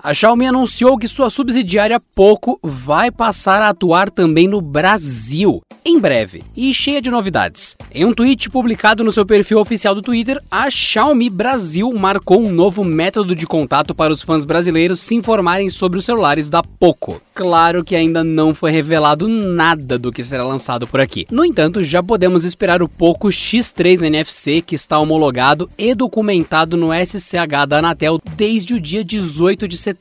A 0.00 0.14
Xiaomi 0.14 0.46
anunciou 0.46 0.96
que 0.96 1.08
sua 1.08 1.28
subsidiária 1.28 1.98
Poco 2.14 2.60
vai 2.62 3.10
passar 3.10 3.60
a 3.60 3.70
atuar 3.70 4.10
também 4.10 4.46
no 4.46 4.60
Brasil 4.60 5.60
em 5.88 5.98
breve 5.98 6.44
e 6.56 6.72
cheia 6.74 7.00
de 7.00 7.10
novidades. 7.10 7.76
Em 7.92 8.04
um 8.04 8.12
tweet 8.12 8.50
publicado 8.50 9.02
no 9.02 9.10
seu 9.10 9.24
perfil 9.24 9.58
oficial 9.58 9.94
do 9.94 10.02
Twitter, 10.02 10.38
a 10.50 10.68
Xiaomi 10.70 11.30
Brasil 11.30 11.90
marcou 11.94 12.44
um 12.44 12.50
novo 12.50 12.84
método 12.84 13.34
de 13.34 13.46
contato 13.46 13.94
para 13.94 14.12
os 14.12 14.20
fãs 14.20 14.44
brasileiros 14.44 15.00
se 15.00 15.14
informarem 15.14 15.70
sobre 15.70 15.98
os 15.98 16.04
celulares 16.04 16.50
da 16.50 16.62
Poco. 16.62 17.22
Claro 17.34 17.82
que 17.82 17.96
ainda 17.96 18.22
não 18.22 18.54
foi 18.54 18.70
revelado 18.70 19.26
nada 19.28 19.98
do 19.98 20.12
que 20.12 20.22
será 20.22 20.44
lançado 20.44 20.86
por 20.86 21.00
aqui. 21.00 21.26
No 21.30 21.44
entanto, 21.44 21.82
já 21.82 22.02
podemos 22.02 22.44
esperar 22.44 22.82
o 22.82 22.88
Poco 22.88 23.28
X3 23.28 24.02
NFC 24.02 24.60
que 24.60 24.74
está 24.74 24.98
homologado 24.98 25.70
e 25.78 25.94
documentado 25.94 26.76
no 26.76 26.88
SCH 26.92 27.66
da 27.66 27.78
Anatel 27.78 28.20
desde 28.36 28.74
o 28.74 28.80
dia 28.80 29.02
18 29.02 29.66
de 29.66 29.76
setembro. 29.76 29.97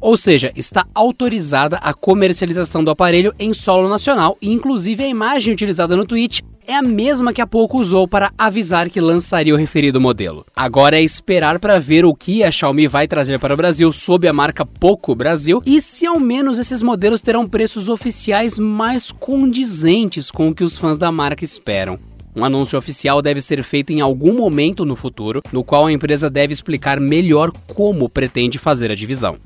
Ou 0.00 0.16
seja, 0.16 0.52
está 0.54 0.86
autorizada 0.94 1.78
a 1.78 1.92
comercialização 1.92 2.84
do 2.84 2.90
aparelho 2.90 3.34
em 3.38 3.52
solo 3.54 3.88
nacional 3.88 4.36
e 4.40 4.52
inclusive 4.52 5.02
a 5.02 5.08
imagem 5.08 5.54
utilizada 5.54 5.96
no 5.96 6.06
tweet 6.06 6.44
é 6.66 6.74
a 6.74 6.82
mesma 6.82 7.32
que 7.32 7.40
há 7.40 7.46
pouco 7.46 7.80
usou 7.80 8.08
para 8.08 8.32
avisar 8.36 8.90
que 8.90 9.00
lançaria 9.00 9.54
o 9.54 9.56
referido 9.56 10.00
modelo. 10.00 10.44
Agora 10.54 10.98
é 10.98 11.02
esperar 11.02 11.58
para 11.58 11.78
ver 11.78 12.04
o 12.04 12.14
que 12.14 12.42
a 12.42 12.50
Xiaomi 12.50 12.88
vai 12.88 13.06
trazer 13.06 13.38
para 13.38 13.54
o 13.54 13.56
Brasil 13.56 13.90
sob 13.92 14.26
a 14.26 14.32
marca 14.32 14.66
Poco 14.66 15.14
Brasil 15.14 15.62
e 15.64 15.80
se 15.80 16.06
ao 16.06 16.18
menos 16.18 16.58
esses 16.58 16.82
modelos 16.82 17.22
terão 17.22 17.48
preços 17.48 17.88
oficiais 17.88 18.58
mais 18.58 19.12
condizentes 19.12 20.30
com 20.30 20.48
o 20.48 20.54
que 20.54 20.64
os 20.64 20.76
fãs 20.76 20.98
da 20.98 21.12
marca 21.12 21.44
esperam. 21.44 21.98
Um 22.36 22.44
anúncio 22.44 22.78
oficial 22.78 23.22
deve 23.22 23.40
ser 23.40 23.62
feito 23.62 23.94
em 23.94 24.02
algum 24.02 24.34
momento 24.34 24.84
no 24.84 24.94
futuro, 24.94 25.40
no 25.50 25.64
qual 25.64 25.86
a 25.86 25.92
empresa 25.92 26.28
deve 26.28 26.52
explicar 26.52 27.00
melhor 27.00 27.50
como 27.66 28.10
pretende 28.10 28.58
fazer 28.58 28.90
a 28.90 28.94
divisão. 28.94 29.38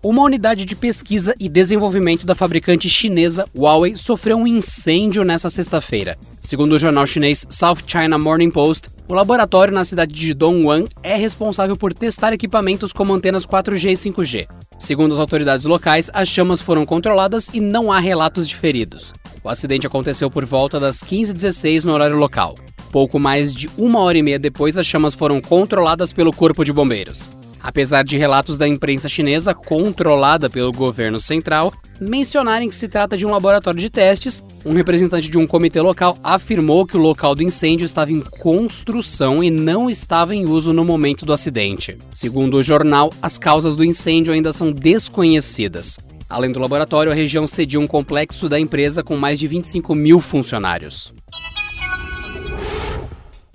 Uma 0.00 0.22
unidade 0.22 0.64
de 0.64 0.76
pesquisa 0.76 1.34
e 1.40 1.48
desenvolvimento 1.48 2.24
da 2.24 2.36
fabricante 2.36 2.88
chinesa 2.88 3.46
Huawei 3.52 3.96
sofreu 3.96 4.36
um 4.36 4.46
incêndio 4.46 5.24
nesta 5.24 5.50
sexta-feira. 5.50 6.16
Segundo 6.40 6.72
o 6.72 6.78
jornal 6.78 7.06
chinês 7.06 7.44
South 7.50 7.78
China 7.84 8.16
Morning 8.16 8.50
Post, 8.50 8.90
o 9.08 9.14
laboratório 9.14 9.74
na 9.74 9.84
cidade 9.84 10.14
de 10.14 10.34
Dongguan 10.34 10.84
é 11.02 11.16
responsável 11.16 11.76
por 11.76 11.92
testar 11.92 12.32
equipamentos 12.32 12.92
como 12.92 13.12
antenas 13.12 13.44
4G 13.44 13.90
e 13.90 14.12
5G. 14.12 14.48
Segundo 14.78 15.14
as 15.14 15.20
autoridades 15.20 15.66
locais, 15.66 16.10
as 16.14 16.28
chamas 16.28 16.60
foram 16.60 16.86
controladas 16.86 17.48
e 17.52 17.60
não 17.60 17.90
há 17.90 17.98
relatos 17.98 18.48
de 18.48 18.54
feridos. 18.54 19.12
O 19.44 19.48
acidente 19.48 19.86
aconteceu 19.86 20.30
por 20.30 20.44
volta 20.44 20.78
das 20.78 20.98
15h16 20.98 21.84
no 21.84 21.92
horário 21.92 22.16
local. 22.16 22.56
Pouco 22.92 23.18
mais 23.18 23.52
de 23.52 23.68
uma 23.76 23.98
hora 23.98 24.18
e 24.18 24.22
meia 24.22 24.38
depois, 24.38 24.78
as 24.78 24.86
chamas 24.86 25.14
foram 25.14 25.40
controladas 25.40 26.12
pelo 26.12 26.32
Corpo 26.32 26.64
de 26.64 26.72
Bombeiros. 26.72 27.28
Apesar 27.60 28.02
de 28.02 28.16
relatos 28.16 28.58
da 28.58 28.66
imprensa 28.66 29.08
chinesa, 29.08 29.54
controlada 29.54 30.50
pelo 30.50 30.72
governo 30.72 31.20
central, 31.20 31.72
mencionarem 32.00 32.68
que 32.68 32.74
se 32.74 32.88
trata 32.88 33.16
de 33.16 33.24
um 33.24 33.30
laboratório 33.30 33.80
de 33.80 33.88
testes, 33.88 34.42
um 34.64 34.72
representante 34.72 35.28
de 35.28 35.38
um 35.38 35.46
comitê 35.46 35.80
local 35.80 36.18
afirmou 36.22 36.84
que 36.84 36.96
o 36.96 37.00
local 37.00 37.34
do 37.34 37.42
incêndio 37.42 37.84
estava 37.84 38.10
em 38.10 38.20
construção 38.20 39.42
e 39.42 39.50
não 39.50 39.88
estava 39.88 40.34
em 40.34 40.44
uso 40.44 40.72
no 40.72 40.84
momento 40.84 41.24
do 41.24 41.32
acidente. 41.32 41.96
Segundo 42.12 42.56
o 42.56 42.62
jornal, 42.62 43.12
as 43.22 43.38
causas 43.38 43.76
do 43.76 43.84
incêndio 43.84 44.34
ainda 44.34 44.52
são 44.52 44.72
desconhecidas. 44.72 45.98
Além 46.32 46.50
do 46.50 46.58
laboratório, 46.58 47.12
a 47.12 47.14
região 47.14 47.46
cedia 47.46 47.78
um 47.78 47.86
complexo 47.86 48.48
da 48.48 48.58
empresa 48.58 49.02
com 49.02 49.16
mais 49.16 49.38
de 49.38 49.46
25 49.46 49.94
mil 49.94 50.18
funcionários 50.18 51.12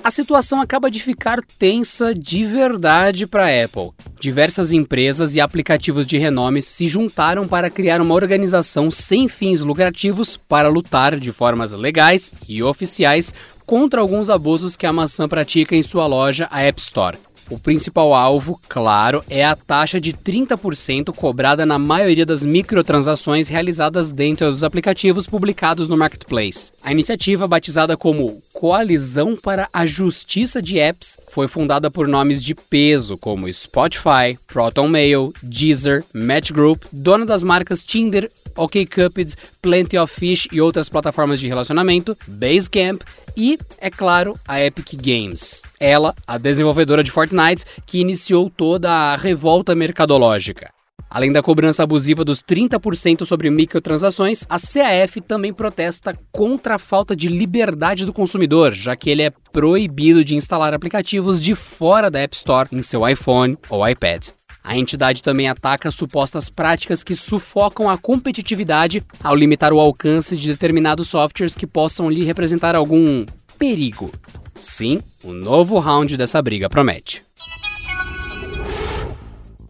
a 0.08 0.12
situação 0.12 0.62
acaba 0.62 0.90
de 0.90 1.04
ficar 1.04 1.42
tensa 1.60 2.16
de 2.16 2.46
verdade 2.46 3.28
para 3.28 3.44
a 3.44 3.66
Apple. 3.66 3.92
Diversas 4.22 4.72
empresas 4.72 5.36
e 5.36 5.42
aplicativos 5.42 6.08
de 6.08 6.18
renome 6.18 6.62
se 6.62 6.88
juntaram 6.88 7.46
para 7.46 7.70
criar 7.70 8.00
uma 8.00 8.16
organização 8.16 8.90
sem 8.90 9.28
fins 9.28 9.60
lucrativos 9.60 10.38
para 10.38 10.70
lutar 10.70 11.20
de 11.20 11.34
formas 11.34 11.74
legais 11.74 12.32
e 12.48 12.64
oficiais 12.64 13.34
contra 13.66 14.00
alguns 14.00 14.30
abusos 14.30 14.78
que 14.78 14.86
a 14.86 14.94
maçã 14.94 15.28
pratica 15.28 15.76
em 15.76 15.84
sua 15.84 16.08
loja, 16.08 16.48
a 16.50 16.62
App 16.62 16.80
Store. 16.80 17.18
O 17.50 17.58
principal 17.58 18.14
alvo, 18.14 18.60
claro, 18.68 19.24
é 19.30 19.46
a 19.46 19.56
taxa 19.56 20.02
de 20.02 20.12
30% 20.12 21.14
cobrada 21.14 21.66
na 21.66 21.80
maioria 21.80 22.26
das 22.26 22.46
microtransações 22.46 23.48
realizadas 23.48 24.12
dentro 24.12 24.52
dos 24.52 24.66
aplicativos 24.66 25.26
publicados 25.26 25.88
no 25.88 25.96
Marketplace. 25.96 26.74
A 26.84 26.92
iniciativa, 26.92 27.48
batizada 27.48 27.96
como 27.96 28.44
Coalizão 28.54 29.36
para 29.36 29.70
a 29.72 29.86
Justiça 29.86 30.62
de 30.62 30.78
Apps, 30.78 31.18
foi 31.30 31.48
fundada 31.48 31.90
por 31.90 32.08
nomes 32.08 32.44
de 32.44 32.54
peso 32.54 33.18
como 33.18 33.52
Spotify, 33.52 34.38
ProtonMail, 34.48 35.34
Deezer, 35.42 36.04
Match 36.14 36.52
Group, 36.52 36.84
dona 36.92 37.26
das 37.26 37.44
marcas 37.44 37.82
Tinder, 37.84 38.30
OkCupid, 38.58 39.36
Plenty 39.62 39.98
of 39.98 40.14
Fish 40.14 40.48
e 40.52 40.60
outras 40.60 40.90
plataformas 40.90 41.40
de 41.40 41.48
relacionamento, 41.48 42.18
Basecamp 42.28 43.02
e, 43.36 43.58
é 43.80 43.90
claro, 43.90 44.38
a 44.48 44.60
Epic 44.60 44.96
Games. 44.96 45.62
Ela, 45.80 46.16
a 46.26 46.38
desenvolvedora 46.38 47.04
de 47.04 47.12
Fortnite, 47.12 47.64
que 47.86 48.00
iniciou 48.00 48.50
toda 48.50 48.92
a 48.92 49.16
revolta 49.16 49.76
mercadológica. 49.76 50.72
Além 51.10 51.32
da 51.32 51.42
cobrança 51.42 51.84
abusiva 51.84 52.26
dos 52.26 52.44
30% 52.44 53.26
sobre 53.26 53.50
microtransações, 53.50 54.44
a 54.50 54.58
CAF 54.60 55.22
também 55.22 55.54
protesta 55.54 56.18
contra 56.32 56.76
a 56.76 56.80
falta 56.80 57.16
de 57.16 57.30
liberdade 57.30 58.06
do 58.06 58.12
consumidor, 58.12 58.74
já 58.74 58.96
que 58.96 59.10
ele 59.10 59.22
é 59.22 59.32
proibido 59.54 60.24
de 60.24 60.36
instalar 60.36 60.74
aplicativos 60.74 61.42
de 61.42 61.56
fora 61.56 62.12
da 62.12 62.20
App 62.20 62.36
Store 62.36 62.70
em 62.74 62.82
seu 62.82 63.08
iPhone 63.08 63.58
ou 63.70 63.88
iPad. 63.88 64.30
A 64.68 64.78
entidade 64.78 65.24
também 65.24 65.48
ataca 65.48 65.90
supostas 65.90 66.50
práticas 66.50 67.02
que 67.02 67.16
sufocam 67.16 67.90
a 67.90 67.98
competitividade 67.98 69.02
ao 69.24 69.34
limitar 69.34 69.72
o 69.72 69.80
alcance 69.80 70.36
de 70.36 70.50
determinados 70.50 71.08
softwares 71.08 71.56
que 71.56 71.66
possam 71.66 72.10
lhe 72.10 72.26
representar 72.26 72.76
algum 72.76 73.26
perigo. 73.58 74.12
Sim, 74.54 75.00
o 75.24 75.32
novo 75.32 75.80
round 75.80 76.18
dessa 76.18 76.42
briga 76.42 76.70
promete. 76.70 77.27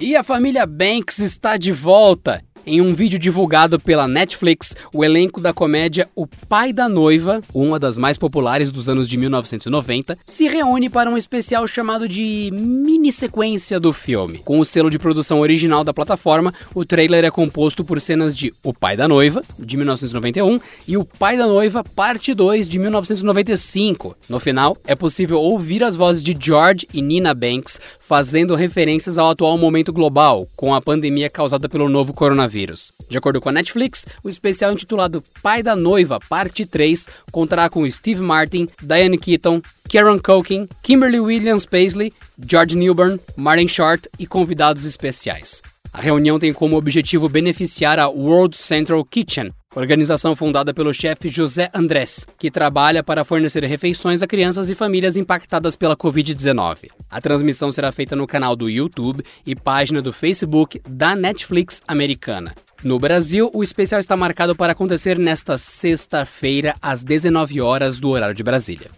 E 0.00 0.16
a 0.16 0.22
família 0.22 0.66
Banks 0.66 1.18
está 1.18 1.56
de 1.56 1.70
volta. 1.70 2.42
Em 2.66 2.80
um 2.80 2.94
vídeo 2.94 3.18
divulgado 3.18 3.78
pela 3.78 4.08
Netflix, 4.08 4.74
o 4.92 5.04
elenco 5.04 5.38
da 5.38 5.52
comédia 5.52 6.08
O 6.16 6.26
Pai 6.26 6.72
da 6.72 6.88
Noiva, 6.88 7.42
uma 7.52 7.78
das 7.78 7.98
mais 7.98 8.16
populares 8.16 8.70
dos 8.70 8.88
anos 8.88 9.06
de 9.06 9.18
1990, 9.18 10.16
se 10.24 10.48
reúne 10.48 10.88
para 10.88 11.10
um 11.10 11.16
especial 11.16 11.66
chamado 11.66 12.08
de 12.08 12.50
mini 12.54 13.12
sequência 13.12 13.78
do 13.78 13.92
filme. 13.92 14.38
Com 14.38 14.58
o 14.58 14.64
selo 14.64 14.88
de 14.88 14.98
produção 14.98 15.40
original 15.40 15.84
da 15.84 15.92
plataforma, 15.92 16.54
o 16.74 16.86
trailer 16.86 17.24
é 17.24 17.30
composto 17.30 17.84
por 17.84 18.00
cenas 18.00 18.34
de 18.34 18.54
O 18.62 18.72
Pai 18.72 18.96
da 18.96 19.06
Noiva, 19.06 19.42
de 19.58 19.76
1991, 19.76 20.58
e 20.88 20.96
O 20.96 21.04
Pai 21.04 21.36
da 21.36 21.46
Noiva, 21.46 21.84
parte 21.84 22.32
2, 22.32 22.66
de 22.66 22.78
1995. 22.78 24.16
No 24.26 24.40
final, 24.40 24.78
é 24.86 24.94
possível 24.94 25.38
ouvir 25.38 25.84
as 25.84 25.96
vozes 25.96 26.22
de 26.22 26.34
George 26.40 26.88
e 26.94 27.02
Nina 27.02 27.34
Banks 27.34 27.78
fazendo 28.06 28.54
referências 28.54 29.16
ao 29.16 29.30
atual 29.30 29.56
momento 29.56 29.90
global, 29.90 30.46
com 30.54 30.74
a 30.74 30.80
pandemia 30.80 31.30
causada 31.30 31.70
pelo 31.70 31.88
novo 31.88 32.12
coronavírus. 32.12 32.92
De 33.08 33.16
acordo 33.16 33.40
com 33.40 33.48
a 33.48 33.52
Netflix, 33.52 34.06
o 34.22 34.28
especial 34.28 34.72
intitulado 34.72 35.22
Pai 35.42 35.62
da 35.62 35.74
Noiva, 35.74 36.20
parte 36.28 36.66
3, 36.66 37.08
contará 37.32 37.70
com 37.70 37.88
Steve 37.88 38.20
Martin, 38.20 38.66
Diane 38.82 39.16
Keaton, 39.16 39.62
Karen 39.90 40.18
Culkin, 40.18 40.68
Kimberly 40.82 41.18
Williams 41.18 41.64
Paisley, 41.64 42.12
George 42.46 42.76
Newbern, 42.76 43.18
Martin 43.36 43.68
Short 43.68 44.06
e 44.18 44.26
convidados 44.26 44.84
especiais. 44.84 45.62
A 45.90 46.00
reunião 46.00 46.38
tem 46.38 46.52
como 46.52 46.76
objetivo 46.76 47.28
beneficiar 47.28 47.98
a 47.98 48.08
World 48.08 48.56
Central 48.58 49.02
Kitchen, 49.04 49.50
organização 49.74 50.36
fundada 50.36 50.72
pelo 50.72 50.92
chefe 50.92 51.28
José 51.28 51.68
Andrés, 51.74 52.26
que 52.38 52.50
trabalha 52.50 53.02
para 53.02 53.24
fornecer 53.24 53.64
refeições 53.64 54.22
a 54.22 54.26
crianças 54.26 54.70
e 54.70 54.74
famílias 54.74 55.16
impactadas 55.16 55.76
pela 55.76 55.96
Covid-19. 55.96 56.90
A 57.10 57.20
transmissão 57.20 57.70
será 57.72 57.90
feita 57.90 58.14
no 58.14 58.26
canal 58.26 58.54
do 58.54 58.68
YouTube 58.68 59.24
e 59.44 59.54
página 59.54 60.00
do 60.00 60.12
Facebook 60.12 60.80
da 60.88 61.16
Netflix 61.16 61.82
americana. 61.88 62.54
No 62.82 62.98
Brasil, 62.98 63.50
o 63.54 63.62
especial 63.62 63.98
está 63.98 64.16
marcado 64.16 64.54
para 64.54 64.72
acontecer 64.72 65.18
nesta 65.18 65.56
sexta-feira, 65.56 66.76
às 66.82 67.02
19 67.02 67.60
horas 67.60 67.98
do 67.98 68.10
horário 68.10 68.34
de 68.34 68.42
Brasília. 68.42 68.90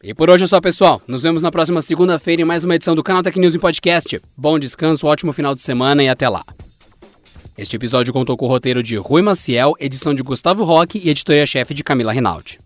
E 0.00 0.14
por 0.14 0.30
hoje 0.30 0.44
é 0.44 0.46
só, 0.46 0.60
pessoal. 0.60 1.02
Nos 1.08 1.24
vemos 1.24 1.42
na 1.42 1.50
próxima 1.50 1.82
segunda-feira 1.82 2.42
em 2.42 2.44
mais 2.44 2.62
uma 2.62 2.76
edição 2.76 2.94
do 2.94 3.02
Canal 3.02 3.22
Tech 3.22 3.38
News 3.38 3.56
em 3.56 3.58
Podcast. 3.58 4.20
Bom 4.36 4.56
descanso, 4.58 5.06
ótimo 5.06 5.32
final 5.32 5.54
de 5.54 5.60
semana 5.60 6.02
e 6.04 6.08
até 6.08 6.28
lá. 6.28 6.44
Este 7.58 7.74
episódio 7.74 8.12
contou 8.12 8.36
com 8.36 8.46
o 8.46 8.48
roteiro 8.48 8.84
de 8.84 8.94
Rui 8.94 9.20
Maciel, 9.20 9.74
edição 9.80 10.14
de 10.14 10.22
Gustavo 10.22 10.62
Roque 10.62 11.00
e 11.02 11.10
editoria-chefe 11.10 11.74
de 11.74 11.82
Camila 11.82 12.12
Rinaldi. 12.12 12.60